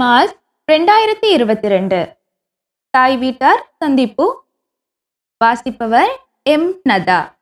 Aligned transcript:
March 0.00 0.34
ரெண்டாயிரத்தி 0.72 1.26
இருபத்தி 1.26 1.68
ரெண்டு. 1.68 2.16
தாய் 2.90 3.16
வீட்டார் 3.16 3.70
சந்திப்பு. 3.78 4.44
வாசிப்பவர் 5.38 6.20
எம். 6.42 6.80
நதா. 6.82 7.36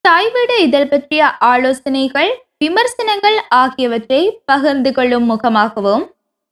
தாய் 0.00 0.30
வீடு 0.30 0.62
இதழ் 0.62 0.88
பற்றிய 0.88 1.36
ஆலோசனைகள் 1.38 2.44
விமர்சனங்கள் 2.58 3.38
ஆகியவற்றை 3.48 4.40
பகிர்ந்து 4.44 4.92
கொள்ளும் 4.92 5.30
முகமாகவும் 5.30 6.04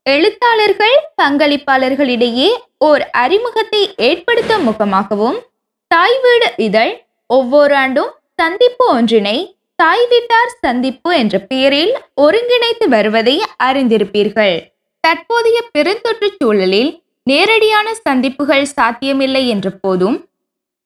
எழுத்தாளர்கள் 0.02 0.96
பங்களிப்பாளர்களிடையே 1.22 2.50
ஓர் 2.78 3.10
அறிமுகத்தை 3.10 3.94
ஏற்படுத்தும் 3.96 4.66
முகமாகவும் 4.68 5.38
தாய் 5.88 6.18
வீடு 6.22 6.52
இதழ் 6.56 7.06
ஒவ்வொரு 7.26 7.74
ஆண்டும் 7.74 8.12
சந்திப்பு 8.34 8.86
ஒன்றினை 8.94 9.58
தாய் 9.76 10.06
வீட்டார் 10.06 10.56
சந்திப்பு 10.60 11.16
என்ற 11.16 11.38
பெயரில் 11.38 11.94
ஒருங்கிணைத்து 12.20 12.88
வருவதை 12.88 13.42
அறிந்திருப்பீர்கள். 13.62 14.74
தற்போதைய 15.06 15.58
பெருந்தொற்று 15.72 16.28
சூழலில் 16.36 16.92
நேரடியான 17.22 17.88
சந்திப்புகள் 17.94 18.64
சாத்தியமில்லை 18.66 19.42
என்ற 19.48 19.70
போதும் 19.70 20.16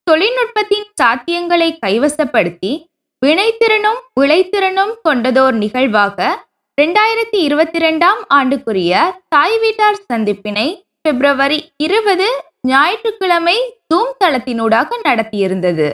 தொழில்நுட்பத்தின் 0.06 0.86
சாத்தியங்களை 1.02 1.68
கைவசப்படுத்தி 1.86 2.72
வினைத்திறனும் 3.26 4.00
விளைத்திறனும் 4.20 4.92
கொண்டதோர் 5.02 5.52
நிகழ்வாக 5.52 6.28
ரெண்டாயிரத்தி 6.78 7.38
இருபத்தி 7.38 7.78
ரெண்டாம் 7.78 8.20
ஆண்டுக்குரிய 8.28 9.00
தாய் 9.28 9.58
வீட்டார் 9.58 9.98
சந்திப்பினை 10.12 10.66
பிப்ரவரி 11.02 11.58
இருபது 11.76 12.28
ஞாயிற்றுக்கிழமை 12.68 13.56
ஜூம் 13.88 14.12
தளத்தினூடாக 14.24 14.98
நடத்தியிருந்தது. 15.04 15.88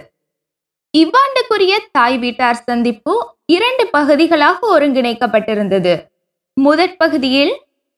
இவ்வாண்டுக்குரிய 0.95 1.75
தாய் 1.91 2.19
வீட்டார் 2.19 2.63
சந்திப்பு 2.65 3.15
இரண்டு 3.47 3.87
பகுதிகளாக 3.91 4.59
ஒருங்கிணைக்கப்பட்டிருந்தது. 4.75 5.95
முதற் 6.57 6.97
பகுதியில் 6.97 7.55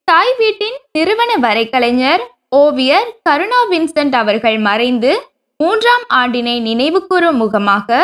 தாய் 0.09 0.35
வீட்டின் 0.39 0.77
நிறுவன 0.93 1.31
வரைகலைஞர் 1.37 2.23
ஓவியர் 2.49 3.09
கருணா 3.23 3.59
வின்சென்ட் 3.71 4.15
அவர்கள் 4.17 4.59
மறைந்து 4.59 5.11
மூன்றாம் 5.57 6.05
ஆண்டினை 6.09 6.55
நினைவுகூரும் 6.61 7.37
முகமாக 7.37 7.99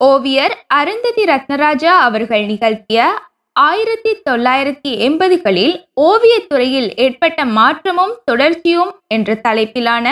ஓவியர் 0.00 0.54
அருந்ததி 0.66 1.24
ரத்னராஜா 1.24 1.94
அவர்கள் 1.98 2.44
நிகழ்த்திய 2.44 3.08
ஆயிரத்தி 3.52 4.12
தொள்ளாயிரத்தி 4.30 4.90
எண்பதுகளில் 5.06 5.74
ஓவியத்துறையில் 6.00 6.90
ஏற்பட்ட 6.96 7.44
மாற்றமும் 7.44 8.14
தொடர்ச்சியும் 8.24 8.92
என்ற 9.08 9.38
தலைப்பிலான 9.48 10.06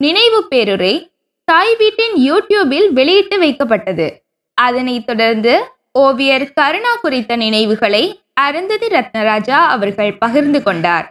நினைவு 0.00 0.40
பேருரை 0.50 0.94
தாய் 1.48 1.76
வீட்டின் 1.76 2.16
யூடியூபில் 2.28 2.88
வெளியிட்டு 2.92 3.38
வைக்கப்பட்டது. 3.40 4.06
அதனைத் 4.58 5.06
தொடர்ந்து 5.06 5.54
ஓவியர் 6.04 6.46
கருணா 6.52 6.92
குறித்த 6.94 7.32
நினைவுகளை 7.36 8.04
அருந்ததி 8.40 8.88
ரத்னராஜா 8.88 9.58
அவர்கள் 9.74 10.18
பகிர்ந்து 10.18 10.60
கொண்டார். 10.62 11.06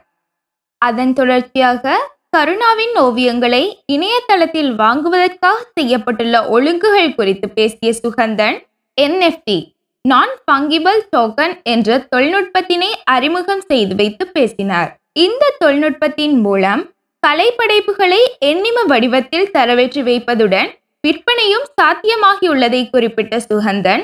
அதன் 0.81 1.13
தொடர்ச்சியாக 1.13 1.93
கருணாவின் 2.29 2.95
ஓவியங்களை 3.03 3.63
இணையதளத்தில் 3.85 4.71
வாங்குவதற்காக 4.75 5.59
செய்யப்பட்டுள்ள 5.77 6.35
ஒழுங்குகள் 6.55 7.15
குறித்து 7.15 7.47
பேசிய 7.49 7.91
சுகந்தன் 8.01 8.57
என்எஃப்டி 8.97 9.57
நான் 10.05 10.33
பங்கிபல் 10.51 11.01
டோக்கன் 11.13 11.55
என்ற 11.63 11.97
தொழில்நுட்பத்தினை 12.13 12.89
அறிமுகம் 13.15 13.63
செய்து 13.67 13.93
வைத்து 13.95 14.25
பேசினார். 14.27 14.91
இந்த 15.25 15.53
தொழில்நுட்பத்தின் 15.61 16.35
மூலம் 16.45 16.83
கலைப்படைப்புகளை 17.23 18.19
எண்ணிம 18.49 18.83
வடிவத்தில் 18.91 19.51
தரவேற்றி 19.53 20.01
வைப்பதுடன் 20.09 20.69
விற்பனையும் 21.03 21.65
சாத்தியமாகியுள்ளதை 21.79 22.81
குறிப்பிட்ட 22.89 23.35
சுகந்தன் 23.49 24.03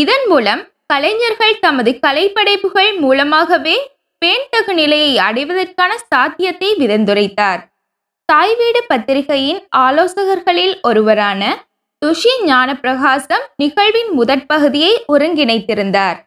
இதன் 0.00 0.26
மூலம் 0.28 0.62
கலைஞர்கள் 0.86 1.60
தமது 1.60 1.90
கலைப்படைப்புகள் 2.06 2.90
மூலமாகவே 2.98 3.76
பேண்தகு 4.22 4.72
நிலையை 4.72 5.12
அடைவதற்கான 5.18 5.92
சாத்தியத்தை 6.10 6.70
விதந்துரைத்தார் 6.78 7.60
தாய் 8.28 8.54
வீடு 8.54 8.80
பத்திரிகையின் 8.86 9.60
ஆலோசகர்களில் 9.76 10.74
ஒருவரான 10.82 11.42
துஷி 12.02 12.32
ஞானப்பிரகாசம் 12.46 13.44
நிகழ்வின் 13.56 14.10
முதற் 14.10 14.46
பகுதியை 14.46 14.92
ஒருங்கிணைத்திருந்தார். 15.12 16.18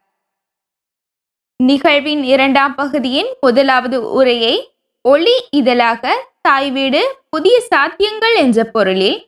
நிகழ்வின் 1.59 2.23
இரண்டாம் 2.23 2.75
பகுதியின் 2.75 3.29
முதலாவது 3.41 3.97
உரையை 4.12 4.56
ஒளி 5.06 5.35
இதழாக 5.51 6.13
தாய் 6.41 6.72
வீடு 6.72 7.01
புதிய 7.29 7.56
சாத்தியங்கள் 7.72 8.35
என்ற 8.35 8.63
பொருளில் 8.63 9.19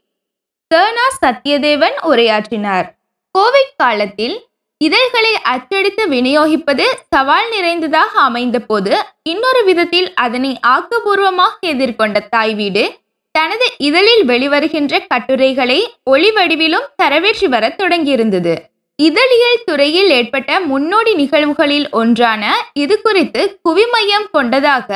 சர்னா 0.71 1.07
சத்யதேவன் 1.21 1.97
உரையாற்றினார். 2.11 2.87
கோவிட் 3.35 3.75
காலத்தில் 3.77 4.35
இதழ்களை 4.81 5.31
அச்சடித்து 5.43 6.03
விநியோகிப்பது 6.07 6.85
சவால் 7.09 7.47
நிறைந்ததாக 7.49 8.11
அமைந்த 8.19 8.59
போது 8.59 8.93
இன்னொரு 9.23 9.61
விதத்தில் 9.63 10.09
அதனை 10.13 10.51
ஆக்கபூர்வமாக 10.67 11.53
எதிர்கொண்ட 11.67 12.19
தாய் 12.29 12.55
வீடு 12.55 12.83
தனது 13.31 13.67
இதழில் 13.77 14.23
வெளிவருகின்ற 14.25 14.99
கட்டுரைகளை 15.07 15.79
ஒளி 16.03 16.29
வடிவிலும் 16.31 16.89
தரவேற்றி 17.03 17.47
வர 17.47 17.67
தொடங்கியிருந்தது. 17.77 18.53
இதழியல் 18.99 19.63
துறையில் 19.65 20.09
ஏற்பட்ட 20.09 20.59
முன்னோடி 20.59 21.13
நிகழ்வுகளில் 21.13 21.87
ஒன்றான 21.91 22.43
இது 22.73 23.01
குறித்து 23.01 23.59
குவிமையம் 23.63 24.27
கொண்டதாக 24.31 24.89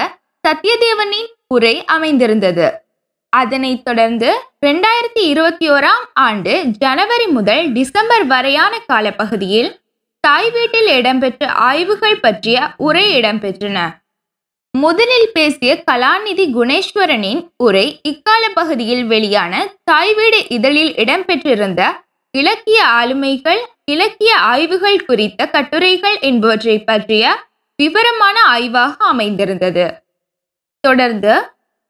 சத்யதேவனின் 0.47 1.29
உரை 1.47 1.83
அமைந்திருந்தது. 1.85 2.67
அதனைத் 3.29 3.85
தொடர்ந்து 3.85 4.41
ரெண்டாயிரத்தி 4.65 5.21
இருபத்தி 5.23 5.69
ஓராம் 5.71 6.05
ஆண்டு 6.13 6.63
ஜனவரி 6.63 7.27
முதல் 7.27 7.71
டிசம்பர் 7.71 8.25
வரையான 8.25 8.79
காலப்பகுதியில் 8.79 9.81
தாய் 10.19 10.51
வீட்டில் 10.51 10.88
இடம்பெற்ற 10.88 11.51
ஆய்வுகள் 11.51 12.19
பற்றிய 12.19 12.69
உரை 12.77 13.21
இடம்பெற்றன. 13.21 14.01
முதலில் 14.71 15.29
பேசிய 15.33 15.83
கலாநிதி 15.91 16.45
குணேஸ்வரனின் 16.55 17.49
உரை 17.57 17.99
இக்கால 18.03 18.49
பகுதியில் 18.49 19.05
வெளியான 19.05 19.73
தாய் 19.83 20.13
வீடு 20.13 20.49
இதழில் 20.49 20.93
இடம்பெற்றிருந்த 20.93 21.83
இலக்கிய 22.31 22.85
ஆளுமைகள் 22.85 23.61
இலக்கிய 23.85 24.37
ஆய்வுகள் 24.37 25.05
குறித்த 25.05 25.45
கட்டுரைகள் 25.45 26.19
என்பவற்றை 26.19 26.83
பற்றிய 26.83 27.43
விவரமான 27.75 28.43
ஆய்வாக 28.43 29.05
அமைந்திருந்தது. 29.05 30.03
தொடர்ந்து 30.79 31.33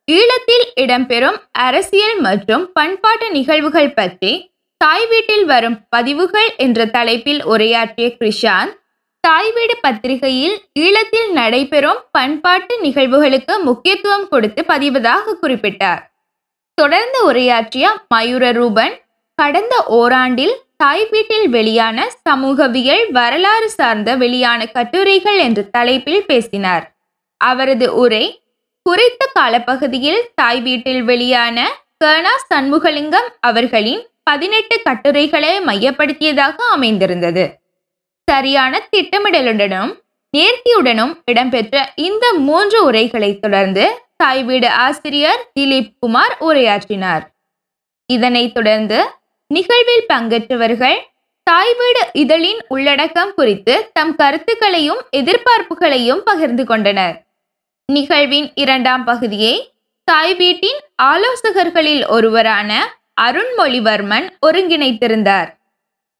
ஈழத்தில் 0.08 0.66
இடம்பெறும் 0.76 1.38
அரசியல் 1.52 2.20
மற்றும் 2.20 2.66
பண்பாட்டு 2.74 3.28
நிகழ்வுகள் 3.32 3.94
பற்றி 3.94 4.34
தாய் 4.78 5.08
வீட்டில் 5.08 5.46
வரும் 5.46 5.78
பதிவுகள் 5.90 6.50
என்ற 6.58 6.86
தலைப்பில் 6.86 7.42
உரையாற்றிய 7.46 8.08
கிருஷாந்த் 8.20 8.76
தாய் 9.24 9.52
வீடு 9.52 9.76
பத்திரிகையில் 9.82 10.56
ஈழத்தில் 10.80 11.32
நடைபெறும் 11.32 12.00
பண்பாட்டு 12.12 12.74
நிகழ்வுகளுக்கு 12.84 13.54
முக்கியத்துவம் 13.64 14.28
கொடுத்து 14.28 14.62
பதிவதாக 14.64 15.36
குறிப்பிட்டார். 15.42 16.02
தொடர்ந்து 16.78 17.20
உரையாற்றிய 17.26 17.86
மயூர 18.16 18.52
ரூபன் 18.52 18.96
கடந்த 19.36 19.76
ஓராண்டில் 20.00 20.56
தாய் 20.78 21.08
வீட்டில் 21.10 21.48
வெளியான 21.50 22.08
சமூகவியல் 22.30 23.06
வரலாறு 23.12 23.70
சார்ந்த 23.70 24.10
வெளியான 24.16 24.62
கட்டுரைகள் 24.66 25.40
என்ற 25.40 25.62
தலைப்பில் 25.78 26.26
பேசினார். 26.26 26.86
அவரது 27.42 27.88
உரை 27.96 28.26
குறித்த 28.88 29.30
காலப்பகுதியில் 29.34 30.30
தாய் 30.36 30.62
வீட்டில் 30.62 31.04
வெளியான 31.04 31.72
கர்ணா 32.04 32.34
சண்முகலிங்கம் 32.50 33.28
அவர்களின் 33.40 34.08
பதினெட்டு 34.24 34.82
கட்டுரைகளை 34.82 35.60
மையப்படுத்தியதாக 35.60 36.56
அமைந்திருந்தது. 36.56 37.60
சரியான 38.24 38.90
திட்டமிடலுடனும் 38.96 39.92
நேர்த்தியுடனும் 40.38 41.14
இடம்பெற்ற 41.26 41.92
இந்த 41.96 42.34
மூன்று 42.34 42.86
உரைகளை 42.86 43.40
தொடர்ந்து 43.40 44.02
தாய் 44.18 44.44
வீடு 44.44 44.70
ஆசிரியர் 44.70 45.52
திலீப் 45.60 45.92
குமார் 46.00 46.38
உரையாற்றினார். 46.40 47.22
இதனைத் 48.06 48.54
தொடர்ந்து 48.54 49.12
நிகழ்வில் 49.48 50.10
பங்கேற்றவர்கள் 50.14 51.00
தாய் 51.44 51.74
வீடு 51.74 52.10
இதழின் 52.14 52.66
உள்ளடக்கம் 52.68 53.34
குறித்து 53.34 53.90
தம் 53.94 54.16
கருத்துக்களையும் 54.16 55.04
எதிர்பார்ப்புகளையும் 55.12 56.26
பகிர்ந்து 56.26 56.66
கொண்டனர். 56.66 57.27
நிகழ்வின் 57.90 58.48
இரண்டாம் 58.54 59.04
பகுதியை 59.04 59.54
தாய் 60.04 60.34
வீட்டின் 60.36 60.80
ஆலோசகர்களில் 61.04 62.08
ஒருவரான 62.08 62.72
அருண்மொழிவர்மன் 63.22 64.28
ஒருங்கிணைத்திருந்தார். 64.48 65.50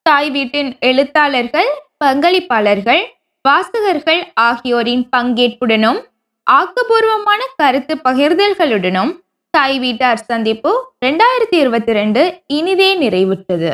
தாய் 0.02 0.30
வீட்டின் 0.30 0.78
எழுத்தாளர்கள் 0.80 1.72
பங்களிப்பாளர்கள் 2.06 3.04
வாசகர்கள் 3.42 4.22
ஆகியோரின் 4.34 5.04
பங்கேற்புடனும் 5.16 6.00
ஆக்கபூர்வமான 6.48 7.42
கருத்து 7.56 7.96
பகிர்தல்களுடனும் 8.04 9.14
தாய் 9.50 9.80
வீட்டார் 9.80 10.24
சந்திப்பு 10.24 10.72
ரெண்டாயிரத்தி 11.06 11.60
இருபத்தி 11.64 11.94
ரெண்டு 11.94 12.42
இனிதே 12.48 12.90
நிறைவுற்றது. 12.98 13.74